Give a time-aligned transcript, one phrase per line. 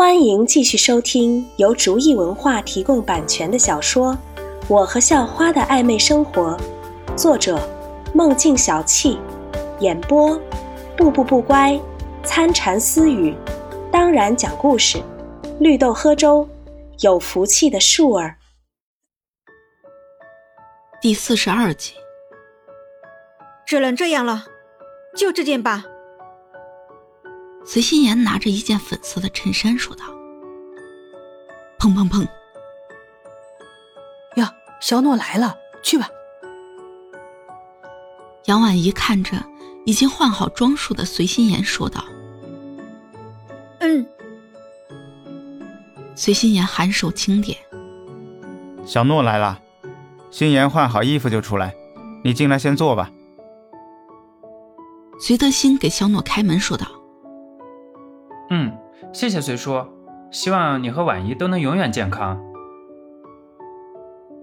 [0.00, 4.14] 欢迎继续收听由竹意文化提供版权的小说
[4.66, 6.56] 《我和校花的暧昧生活》，
[7.18, 7.60] 作者：
[8.14, 9.18] 梦境小憩，
[9.80, 10.40] 演播：
[10.96, 11.78] 步步不乖、
[12.24, 13.36] 参禅私语，
[13.92, 15.02] 当然讲故事，
[15.58, 16.48] 绿豆喝粥，
[17.00, 18.36] 有福气的树儿。
[21.02, 21.92] 第四十二集，
[23.66, 24.46] 只能这样了，
[25.14, 25.84] 就这件吧。
[27.64, 30.04] 随心妍拿着一件粉色的衬衫说道
[31.78, 32.26] ：“砰砰砰！
[34.36, 36.08] 呀，小诺来了，去吧。”
[38.46, 39.44] 杨婉仪看着
[39.86, 42.04] 已经换好装束的随心妍说道
[43.80, 44.06] ：“嗯。”
[46.16, 47.56] 随心妍颔首轻点
[48.84, 49.60] ：“小诺来了。”
[50.30, 51.74] 心妍换好衣服就出来，
[52.22, 53.10] 你进来先坐吧。
[55.20, 56.86] 随德新给小诺开门说道
[58.50, 58.72] ：“嗯，
[59.12, 59.84] 谢谢随叔，
[60.30, 62.38] 希望你和婉仪都能永远健康。”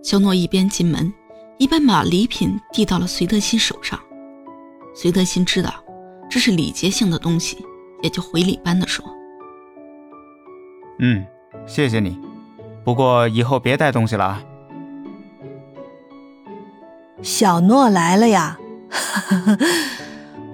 [0.02, 1.14] 肖诺一边进门，
[1.58, 3.99] 一边把礼品递到了隋德新手上。
[4.95, 5.72] 隋德新知道
[6.30, 7.58] 这是礼节性的东西，
[8.02, 9.03] 也就回礼般的说
[10.99, 11.25] ：“嗯，
[11.66, 12.17] 谢谢你，
[12.83, 14.42] 不过以后别带东西了啊。”
[17.21, 18.58] 小诺来了呀！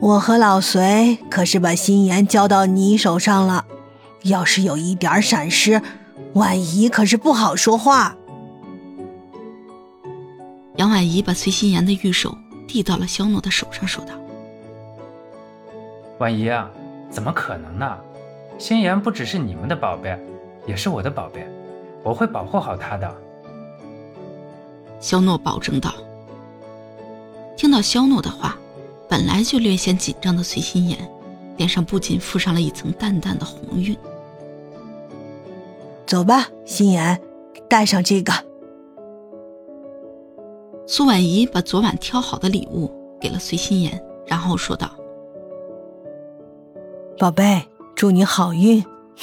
[0.03, 3.63] 我和老隋可是把心妍交到你手上了，
[4.23, 5.81] 要是有一点闪失，
[6.33, 8.13] 婉仪可是不好说话。
[10.75, 12.37] 杨婉仪把崔心妍的玉手
[12.67, 14.11] 递到了肖诺的手上，说道
[16.19, 16.69] ：“婉仪啊，
[17.09, 17.97] 怎么可能呢？
[18.57, 20.19] 心妍不只是你们的宝贝，
[20.67, 21.47] 也是我的宝贝，
[22.03, 23.09] 我会保护好她的。”
[24.99, 25.93] 肖诺保证道。
[27.55, 28.57] 听到肖诺的话，
[29.13, 30.97] 本来就略显紧张的随心妍，
[31.57, 33.95] 脸上不仅附上了一层淡淡的红晕。
[36.07, 37.21] 走吧，心妍，
[37.69, 38.33] 带上这个。
[40.87, 42.91] 苏婉仪把昨晚挑好的礼物
[43.21, 44.89] 给了随心妍，然后说道
[47.19, 47.61] ：“宝贝，
[47.93, 48.83] 祝你好运。”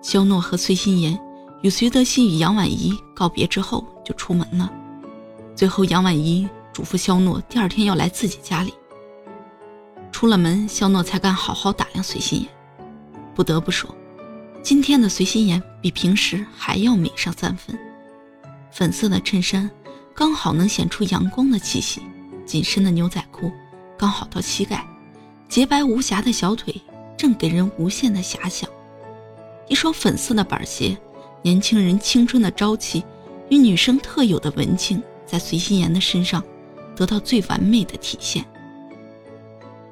[0.00, 1.18] 肖诺和随心妍。
[1.62, 4.72] 与隋德熙与杨婉怡告别之后，就出门了。
[5.54, 8.72] 最后，杨婉怡嘱咐肖诺第二天要来自己家里。
[10.10, 12.48] 出了门，肖诺才敢好好打量随心妍。
[13.34, 13.94] 不得不说，
[14.62, 17.78] 今天的随心妍比平时还要美上三分。
[18.70, 19.70] 粉色的衬衫
[20.14, 22.00] 刚好能显出阳光的气息，
[22.46, 23.52] 紧身的牛仔裤
[23.98, 24.82] 刚好到膝盖，
[25.46, 26.74] 洁白无瑕的小腿
[27.18, 28.66] 正给人无限的遐想。
[29.68, 30.96] 一双粉色的板鞋。
[31.42, 33.04] 年轻人青春的朝气
[33.48, 36.42] 与女生特有的文静，在随心妍的身上
[36.94, 38.44] 得到最完美的体现。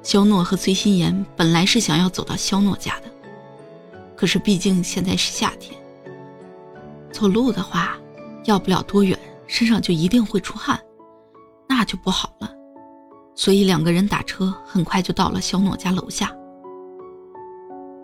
[0.03, 3.05] 肖诺和随心妍本来是想要走到肖诺家的，
[4.15, 5.77] 可是毕竟现在是夏天，
[7.11, 7.97] 走路的话，
[8.45, 9.17] 要不了多远，
[9.47, 10.79] 身上就一定会出汗，
[11.67, 12.49] 那就不好了。
[13.35, 16.31] 所以两个人打车，很快就到了肖诺家楼下。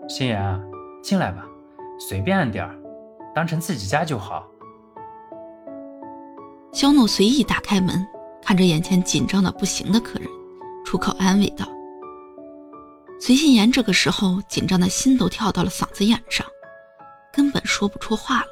[0.08, 0.62] 心妍，
[1.02, 1.46] 进来吧，
[1.98, 2.76] 随便点儿。
[3.36, 4.48] 当成自己家就好。
[6.72, 8.02] 肖诺随意打开门，
[8.42, 10.26] 看着眼前紧张的不行的客人，
[10.86, 11.68] 出口安慰道
[13.20, 16.46] ：“随心妍这个时候紧张的心都跳到了嗓子眼上，
[17.30, 18.48] 根本说不出话了，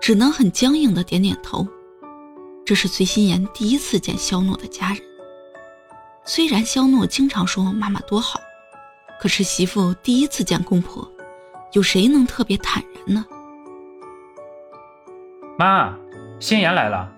[0.00, 1.66] 只能很僵硬的点点头。
[2.64, 4.98] 这是随心妍第一次见肖诺的家人。
[6.24, 8.38] 虽然肖诺经常说妈妈多好，
[9.20, 11.10] 可是媳妇第一次见公婆，
[11.72, 13.26] 有谁能特别坦然呢？”
[15.58, 15.94] 妈，
[16.40, 17.10] 心妍来了。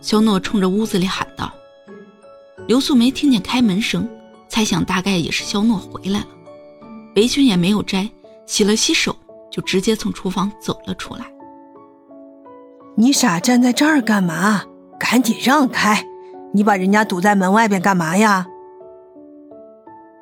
[0.00, 1.52] 肖诺冲着屋子里喊道。
[2.66, 4.08] 刘素梅听见开门声，
[4.48, 6.26] 猜想大概也是肖诺回来了，
[7.16, 8.08] 围裙也没有摘，
[8.46, 9.14] 洗了洗手，
[9.50, 11.26] 就直接从厨房走了出来。
[12.96, 14.62] 你傻站在这儿干嘛？
[14.98, 16.06] 赶紧让开！
[16.54, 18.46] 你把人家堵在门外边干嘛呀？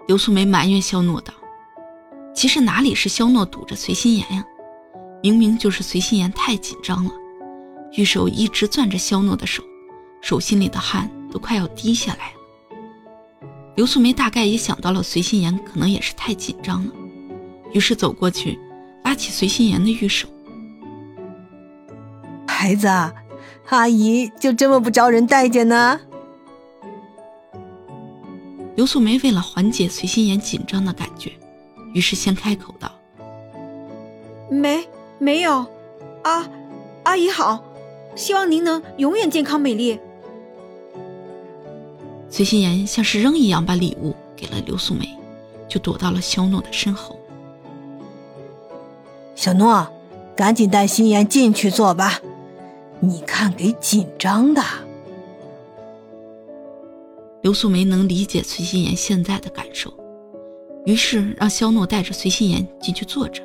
[0.06, 1.32] 刘素梅埋怨肖诺道。
[2.34, 4.44] 其实哪里是肖诺堵着随心妍呀？
[5.22, 7.10] 明明就是随心妍太紧张了，
[7.92, 9.62] 玉手一直攥着肖诺的手，
[10.22, 12.36] 手心里的汗都快要滴下来了。
[13.76, 16.92] 刘素梅大概也想到了随心妍可能也是太紧张了，
[17.72, 18.58] 于是走过去，
[19.04, 20.26] 拉起随心妍的玉手
[22.48, 22.88] ：“孩子，
[23.68, 26.00] 阿姨就这么不招人待见呢？”
[28.76, 31.30] 刘素梅为了缓解随心妍紧张的感觉，
[31.92, 32.90] 于是先开口道
[34.50, 34.82] ：“没。”
[35.22, 35.66] 没有，
[36.22, 36.48] 啊，
[37.02, 37.62] 阿姨好，
[38.16, 40.00] 希望您能永远健康美丽。
[42.30, 45.14] 崔心妍像是扔一样把礼物给了刘素梅，
[45.68, 47.20] 就躲到了肖诺的身后。
[49.34, 49.86] 小诺，
[50.34, 52.22] 赶紧带心妍进去坐吧，
[52.98, 54.62] 你看给紧张的。
[57.42, 59.92] 刘素梅能理解崔心妍现在的感受，
[60.86, 63.42] 于是让肖诺带着崔心妍进去坐着。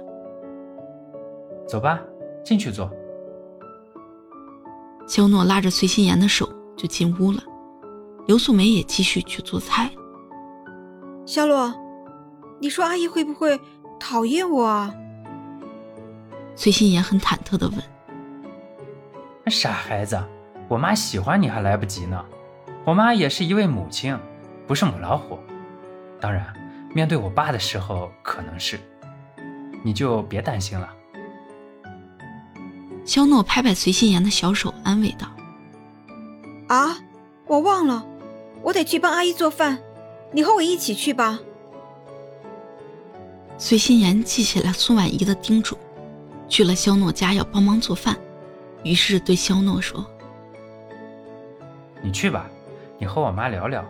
[1.68, 2.00] 走吧，
[2.44, 2.92] 进去坐。
[5.08, 7.42] 肖诺拉着崔心妍的手就进屋了，
[8.28, 9.90] 刘素梅也继续去做菜。
[11.26, 11.74] 肖洛，
[12.60, 13.60] 你说阿姨会不会
[14.00, 14.94] 讨厌我啊？
[16.56, 17.78] 崔心妍很忐忑的问。
[19.48, 20.20] 傻孩子，
[20.68, 22.24] 我妈喜欢你还来不及呢。
[22.84, 24.18] 我妈也是一位母亲，
[24.66, 25.38] 不是母老虎。
[26.20, 26.54] 当然，
[26.94, 28.80] 面对我爸的时候可能是，
[29.84, 30.90] 你就别担心了。
[33.06, 35.28] 肖诺拍拍随心妍的小手，安慰道
[36.68, 36.98] ：“啊，
[37.46, 38.06] 我忘了，
[38.64, 39.78] 我得去帮阿姨做饭，
[40.32, 41.40] 你和我一起去吧。”
[43.58, 45.78] 随心妍记起了苏婉仪的叮嘱，
[46.50, 48.18] 去了肖诺家要帮忙做饭，
[48.84, 50.04] 于是对肖诺说
[52.02, 52.50] ：“你去吧，
[52.98, 53.86] 你和我妈聊聊，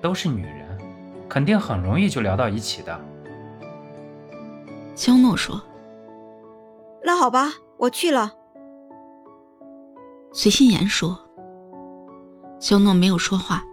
[0.00, 0.78] 都是女人，
[1.28, 2.98] 肯定很容易就聊到一起的。”
[4.94, 5.60] 肖诺说
[7.04, 8.34] ：“那好吧，我去了。”
[10.32, 11.18] 随心言说
[12.60, 13.64] ：“肖诺没有说话，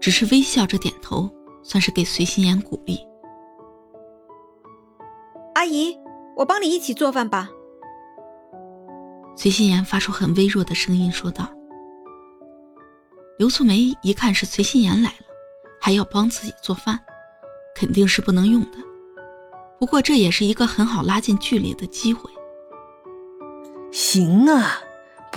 [0.00, 1.30] 只是微笑着点头，
[1.62, 2.98] 算是给随心言鼓励。”
[5.54, 5.94] 阿姨，
[6.36, 7.50] 我帮你一起做饭吧。
[9.36, 11.46] 随心言发出很微弱的声音说道。
[13.38, 15.26] 刘素梅一看是随心言来了，
[15.78, 16.98] 还要帮自己做饭，
[17.74, 18.78] 肯定是不能用的。
[19.78, 22.30] 不过这也是一个很好拉近距离的机会。
[23.92, 24.80] 行啊。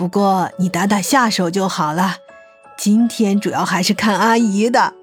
[0.00, 2.14] 不过你打打下手就好了，
[2.78, 4.94] 今天主要还是看阿姨的。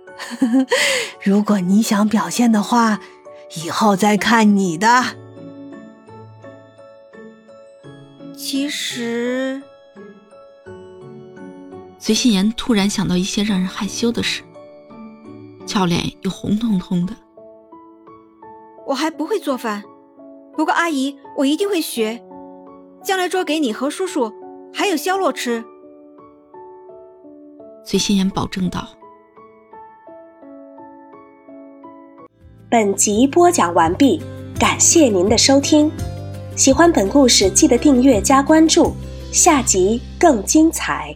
[1.21, 2.99] 如果你想表现的话，
[3.63, 5.03] 以后再看你的。
[8.35, 9.61] 其实，
[11.99, 14.41] 随心妍突然想到一些让人害羞的事，
[15.67, 17.13] 俏脸又红彤彤的。
[18.87, 19.83] 我还不会做饭，
[20.55, 22.19] 不过阿姨，我一定会学，
[23.03, 24.33] 将来做给你和叔叔。
[24.73, 25.63] 还有肖洛吃。
[27.85, 28.87] 崔心妍保证道
[32.69, 34.21] ：“本集播讲完毕，
[34.59, 35.91] 感谢您的收听。
[36.55, 38.93] 喜欢本故事，记得订阅加关注，
[39.31, 41.15] 下集更精彩。”